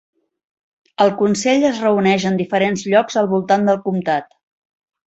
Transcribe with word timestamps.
El 1.05 1.13
consell 1.19 1.67
es 1.73 1.83
reuneix 1.85 2.27
en 2.31 2.41
diferents 2.43 2.89
llocs 2.95 3.23
al 3.25 3.33
voltant 3.37 3.71
del 3.73 3.83
comtat. 3.89 4.37